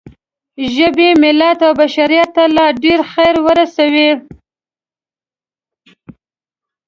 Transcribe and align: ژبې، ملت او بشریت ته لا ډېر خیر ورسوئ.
ژبې، 0.75 1.09
ملت 1.23 1.59
او 1.67 1.73
بشریت 1.79 2.29
ته 2.35 2.43
لا 2.55 2.67
ډېر 2.83 2.99
خیر 3.11 3.35
ورسوئ. 3.45 4.09